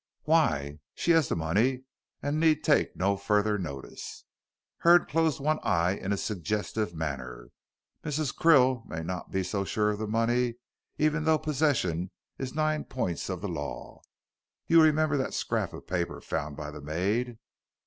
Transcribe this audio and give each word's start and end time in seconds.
"Why? 0.23 0.79
She 0.95 1.11
has 1.11 1.29
the 1.29 1.35
money 1.35 1.83
and 2.23 2.39
need 2.39 2.63
take 2.63 2.95
no 2.95 3.15
further 3.15 3.59
notice." 3.59 4.23
Hurd 4.77 5.07
closed 5.07 5.39
one 5.39 5.59
eye 5.61 5.91
in 5.91 6.11
a 6.11 6.17
suggestive 6.17 6.95
manner. 6.95 7.51
"Mrs. 8.03 8.35
Krill 8.35 8.83
may 8.87 9.03
not 9.03 9.29
be 9.29 9.43
so 9.43 9.63
sure 9.63 9.91
of 9.91 9.99
the 9.99 10.07
money, 10.07 10.55
even 10.97 11.23
though 11.25 11.37
possession 11.37 12.09
is 12.39 12.55
nine 12.55 12.85
points 12.85 13.29
of 13.29 13.41
the 13.41 13.47
law. 13.47 14.01
You 14.65 14.81
remember 14.81 15.17
that 15.17 15.35
scrap 15.35 15.71
of 15.71 15.85
paper 15.85 16.19
found 16.19 16.57
by 16.57 16.71
the 16.71 16.81
maid?" 16.81 17.37